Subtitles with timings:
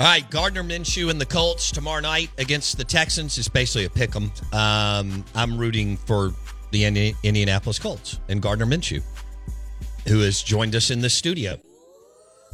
[0.00, 3.90] All right, Gardner Minshew and the Colts tomorrow night against the Texans is basically a
[3.90, 4.32] pick 'em.
[4.50, 6.32] Um, I'm rooting for
[6.70, 9.02] the Indi- Indianapolis Colts and Gardner Minshew,
[10.08, 11.60] who has joined us in the studio.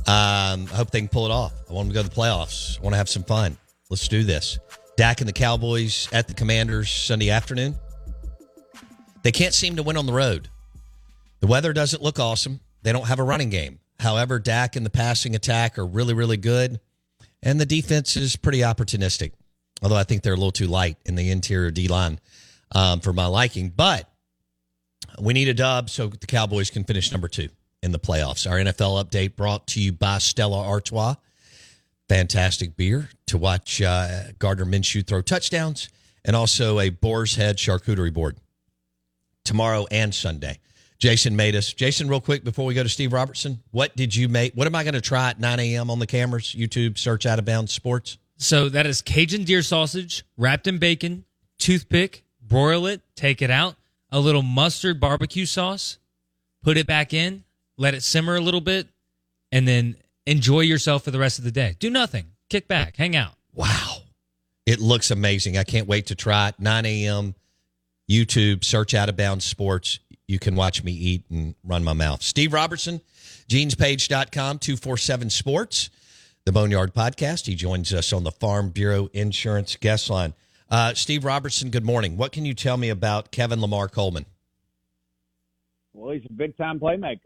[0.08, 1.52] Um, I hope they can pull it off.
[1.70, 2.80] I want them to go to the playoffs.
[2.80, 3.56] I want to have some fun.
[3.90, 4.58] Let's do this.
[4.96, 7.76] Dak and the Cowboys at the Commanders Sunday afternoon.
[9.22, 10.48] They can't seem to win on the road.
[11.38, 12.58] The weather doesn't look awesome.
[12.82, 13.78] They don't have a running game.
[14.00, 16.80] However, Dak and the passing attack are really, really good.
[17.42, 19.32] And the defense is pretty opportunistic,
[19.82, 22.18] although I think they're a little too light in the interior D line
[22.74, 23.70] um, for my liking.
[23.70, 24.08] But
[25.20, 27.48] we need a dub so the Cowboys can finish number two
[27.82, 28.50] in the playoffs.
[28.50, 31.14] Our NFL update brought to you by Stella Artois.
[32.08, 35.88] Fantastic beer to watch uh, Gardner Minshew throw touchdowns
[36.24, 38.36] and also a Boar's Head charcuterie board
[39.44, 40.58] tomorrow and Sunday.
[40.98, 41.72] Jason made us.
[41.72, 44.54] Jason, real quick before we go to Steve Robertson, what did you make?
[44.54, 45.90] What am I going to try at 9 a.m.
[45.90, 46.54] on the cameras?
[46.56, 48.18] YouTube, search Out of Bounds Sports.
[48.38, 51.24] So that is Cajun deer sausage wrapped in bacon,
[51.58, 53.76] toothpick, broil it, take it out,
[54.10, 55.98] a little mustard barbecue sauce,
[56.62, 57.44] put it back in,
[57.78, 58.88] let it simmer a little bit,
[59.52, 61.76] and then enjoy yourself for the rest of the day.
[61.78, 62.26] Do nothing.
[62.48, 63.32] Kick back, hang out.
[63.54, 63.98] Wow.
[64.66, 65.56] It looks amazing.
[65.56, 66.56] I can't wait to try it.
[66.58, 67.34] 9 a.m.
[68.10, 70.00] YouTube, search Out of Bounds Sports.
[70.28, 72.22] You can watch me eat and run my mouth.
[72.22, 73.00] Steve Robertson,
[73.48, 75.90] genespage.com, 247 Sports,
[76.44, 77.46] the Boneyard Podcast.
[77.46, 80.34] He joins us on the Farm Bureau Insurance Guest Line.
[80.68, 82.16] Uh, Steve Robertson, good morning.
[82.16, 84.26] What can you tell me about Kevin Lamar Coleman?
[85.92, 87.20] Well, he's a big time playmaker.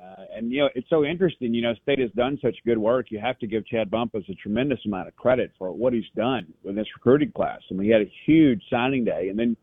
[0.00, 1.52] Uh, and, you know, it's so interesting.
[1.52, 3.06] You know, State has done such good work.
[3.10, 6.46] You have to give Chad Bumphis a tremendous amount of credit for what he's done
[6.62, 7.60] with this recruiting class.
[7.70, 9.30] I mean, he had a huge signing day.
[9.30, 9.56] And then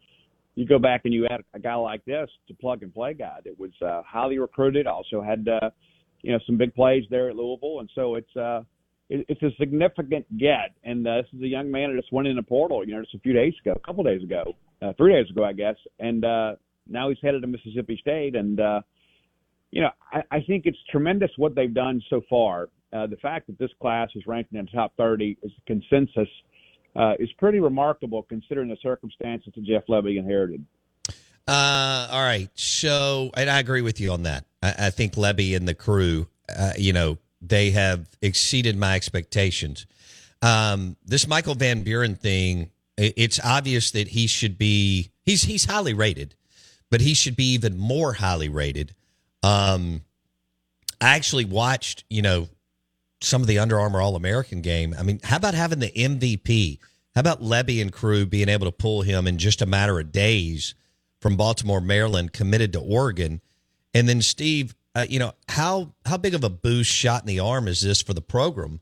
[0.55, 3.39] you go back and you add a guy like this to plug and play guy
[3.43, 5.69] that was uh, highly recruited, also had, uh,
[6.21, 7.79] you know, some big plays there at Louisville.
[7.79, 8.61] And so it's, uh,
[9.09, 10.75] it, it's a significant get.
[10.83, 13.01] And uh, this is a young man that just went in the portal, you know,
[13.01, 15.75] just a few days ago, a couple days ago, uh, three days ago, I guess.
[15.99, 16.55] And uh,
[16.87, 18.35] now he's headed to Mississippi State.
[18.35, 18.81] And, uh,
[19.71, 22.69] you know, I, I think it's tremendous what they've done so far.
[22.93, 26.29] Uh, the fact that this class is ranked in the top 30 is consensus
[26.95, 30.65] uh, is pretty remarkable considering the circumstances that Jeff Lebby inherited.
[31.47, 32.49] Uh, all right.
[32.55, 34.45] So, and I agree with you on that.
[34.61, 39.85] I, I think Lebby and the crew, uh, you know, they have exceeded my expectations.
[40.41, 45.65] Um, this Michael Van Buren thing, it, it's obvious that he should be, he's, he's
[45.65, 46.35] highly rated,
[46.89, 48.95] but he should be even more highly rated.
[49.41, 50.01] Um,
[51.01, 52.47] I actually watched, you know,
[53.23, 54.95] some of the Under Armour All American game.
[54.97, 56.79] I mean, how about having the MVP?
[57.15, 60.11] How about Lebby and crew being able to pull him in just a matter of
[60.11, 60.75] days
[61.19, 63.41] from Baltimore, Maryland, committed to Oregon?
[63.93, 67.39] And then Steve, uh, you know, how how big of a boost shot in the
[67.39, 68.81] arm is this for the program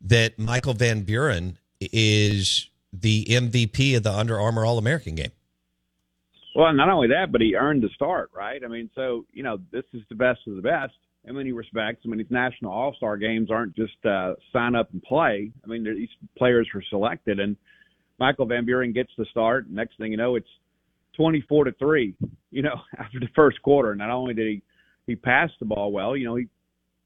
[0.00, 5.32] that Michael Van Buren is the MVP of the Under Armour All American game?
[6.54, 8.62] Well, not only that, but he earned the start, right?
[8.64, 10.94] I mean, so you know, this is the best of the best
[11.26, 12.02] in many respects.
[12.04, 15.50] I mean, these national all star games aren't just uh, sign up and play.
[15.62, 17.56] I mean, these players were selected, and
[18.18, 19.70] Michael Van Buren gets the start.
[19.70, 20.48] Next thing you know, it's
[21.16, 22.14] twenty four to three.
[22.50, 24.62] You know, after the first quarter, not only did he
[25.06, 26.46] he pass the ball well, you know, he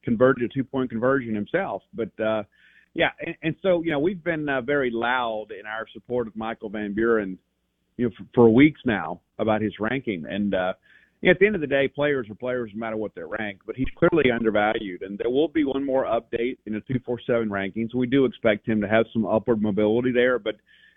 [0.02, 1.82] converted a two point conversion himself.
[1.94, 2.42] But uh,
[2.94, 6.36] yeah, and, and so you know, we've been uh, very loud in our support of
[6.36, 7.38] Michael Van Buren,
[7.96, 10.54] you know, for, for weeks now about his ranking and.
[10.54, 10.72] uh
[11.26, 13.74] at the end of the day, players are players no matter what they're ranked, but
[13.74, 15.02] he's clearly undervalued.
[15.02, 17.94] And there will be one more update in the 247 rankings.
[17.94, 20.56] We do expect him to have some upward mobility there, but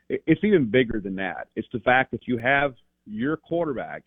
[0.10, 1.48] it's even bigger than that.
[1.56, 4.04] It's the fact that you have your quarterback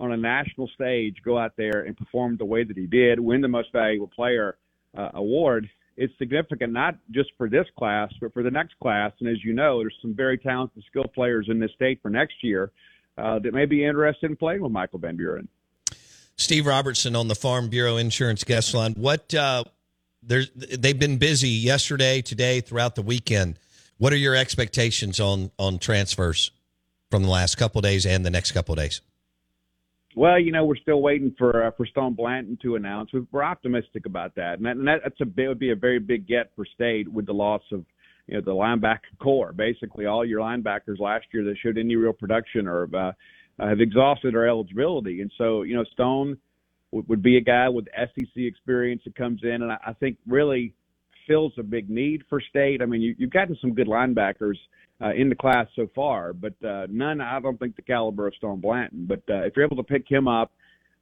[0.00, 3.40] on a national stage go out there and perform the way that he did, win
[3.40, 4.56] the most valuable player
[4.98, 5.68] uh, award.
[5.96, 9.12] It's significant not just for this class, but for the next class.
[9.20, 12.42] And as you know, there's some very talented, skilled players in this state for next
[12.42, 12.72] year
[13.16, 15.48] uh, that may be interested in playing with Michael Van Buren.
[16.36, 18.94] Steve Robertson on the Farm Bureau Insurance guest line.
[18.94, 19.64] What uh,
[20.22, 23.58] there's they've been busy yesterday, today, throughout the weekend.
[23.98, 26.50] What are your expectations on on transfers
[27.10, 29.00] from the last couple days and the next couple days?
[30.16, 33.10] Well, you know, we're still waiting for uh, for Stone Blanton to announce.
[33.30, 35.98] We're optimistic about that, and, that, and that, that's a it would be a very
[35.98, 37.84] big get for State with the loss of
[38.26, 39.52] you know the linebacker corps.
[39.52, 43.12] Basically, all your linebackers last year that showed any real production or uh,
[43.58, 46.38] have exhausted their eligibility, and so you know Stone
[46.90, 50.16] would, would be a guy with SEC experience that comes in, and I, I think
[50.26, 50.74] really
[51.26, 52.82] fills a big need for State.
[52.82, 54.56] I mean, you, you've gotten some good linebackers
[55.02, 57.20] uh, in the class so far, but uh, none.
[57.20, 59.06] I don't think the caliber of Stone Blanton.
[59.06, 60.52] But uh, if you're able to pick him up.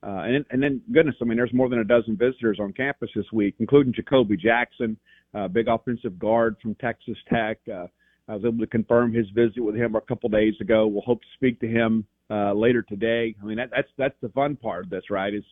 [0.04, 3.10] Uh, and, and then, goodness, I mean, there's more than a dozen visitors on campus
[3.14, 4.96] this week, including Jacoby Jackson,
[5.34, 7.58] uh, big offensive guard from Texas Tech.
[7.69, 7.87] Uh,
[8.29, 10.87] I was able to confirm his visit with him a couple days ago.
[10.87, 13.34] We'll hope to speak to him uh, later today.
[13.43, 15.34] I mean, that, that's that's the fun part of this, right?
[15.34, 15.44] Is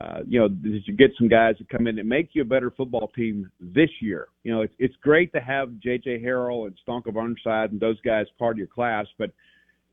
[0.00, 2.72] uh, you know, you get some guys that come in and make you a better
[2.72, 4.26] football team this year.
[4.42, 6.20] You know, it's it's great to have J.J.
[6.20, 9.30] Harrell and Stonka Burnside and those guys part of your class, but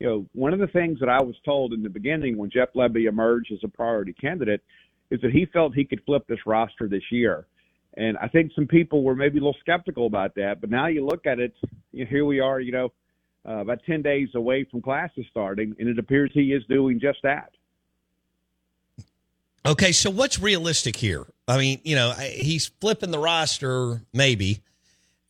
[0.02, 2.70] you know, one of the things that I was told in the beginning when Jeff
[2.74, 4.60] Lebby emerged as a priority candidate
[5.12, 7.46] is that he felt he could flip this roster this year.
[7.96, 11.04] And I think some people were maybe a little skeptical about that, but now you
[11.04, 11.54] look at it,
[11.92, 12.92] you know, here we are, you know,
[13.46, 17.18] uh, about 10 days away from classes starting, and it appears he is doing just
[17.22, 17.50] that.
[19.64, 21.26] Okay, so what's realistic here?
[21.46, 24.62] I mean, you know, he's flipping the roster, maybe.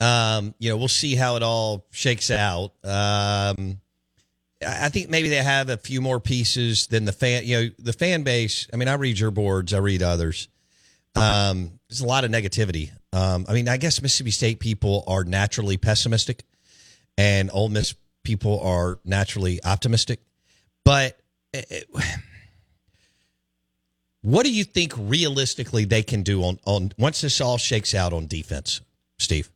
[0.01, 2.73] Um, you know, we'll see how it all shakes out.
[2.83, 3.81] Um,
[4.67, 7.45] I think maybe they have a few more pieces than the fan.
[7.45, 8.69] You know, the fan base.
[8.73, 10.49] I mean, I read your boards, I read others.
[11.15, 12.91] Um, there's a lot of negativity.
[13.13, 16.45] Um, I mean, I guess Mississippi State people are naturally pessimistic,
[17.19, 17.95] and Ole Miss
[18.25, 20.21] people are naturally optimistic.
[20.85, 21.19] But
[21.53, 21.87] it,
[24.23, 28.13] what do you think realistically they can do on on once this all shakes out
[28.13, 28.81] on defense,
[29.19, 29.51] Steve?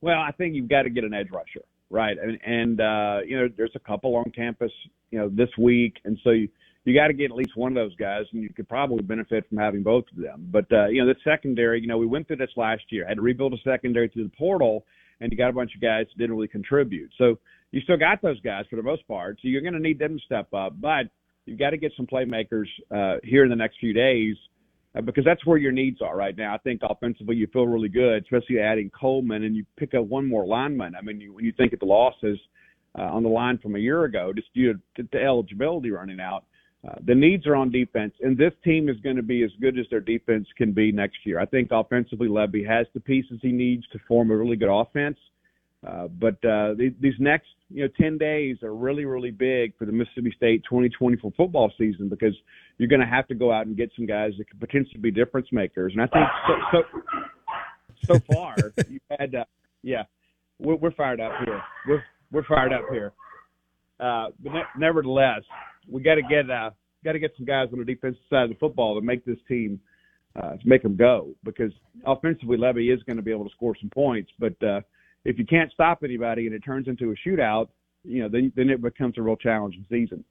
[0.00, 2.16] Well, I think you've got to get an edge rusher, right?
[2.18, 4.72] And, and uh, you know, there's a couple on campus,
[5.10, 6.48] you know, this week, and so you
[6.84, 9.48] you got to get at least one of those guys, and you could probably benefit
[9.48, 10.48] from having both of them.
[10.50, 13.16] But uh, you know, the secondary, you know, we went through this last year, had
[13.16, 14.84] to rebuild a secondary through the portal,
[15.20, 17.10] and you got a bunch of guys that didn't really contribute.
[17.18, 17.38] So
[17.70, 19.38] you still got those guys for the most part.
[19.40, 21.06] So you're going to need them to step up, but
[21.46, 24.36] you've got to get some playmakers uh, here in the next few days
[24.96, 26.54] uh, because that's where your needs are right now.
[26.54, 30.26] I think offensively you feel really good, especially adding Coleman, and you pick up one
[30.26, 30.94] more lineman.
[30.96, 32.38] I mean, you, when you think of the losses
[32.98, 36.44] uh, on the line from a year ago, just due to, to eligibility running out,
[36.86, 39.78] uh, the needs are on defense, and this team is going to be as good
[39.78, 41.38] as their defense can be next year.
[41.38, 45.16] I think offensively, Lebby has the pieces he needs to form a really good offense.
[45.86, 49.84] Uh, but uh, these, these next you know 10 days are really really big for
[49.84, 52.34] the Mississippi State 2024 football season because
[52.78, 55.10] you're going to have to go out and get some guys that could potentially be
[55.10, 55.92] difference makers.
[55.96, 56.26] And I think
[56.72, 56.82] so
[58.06, 58.54] so, so far
[58.88, 59.44] you had uh,
[59.82, 60.04] yeah
[60.60, 61.60] we're, we're fired up here.
[61.88, 63.12] We're we're fired up here.
[63.98, 65.42] Uh, but ne- nevertheless,
[65.88, 66.70] we got to get uh,
[67.04, 69.38] got to get some guys on the defensive side of the football to make this
[69.48, 69.80] team
[70.36, 71.72] uh, to make them go because
[72.06, 74.80] offensively Lebby is going to be able to score some points, but uh,
[75.24, 77.68] if you can't stop anybody and it turns into a shootout,
[78.04, 80.24] you know, then then it becomes a real challenging season.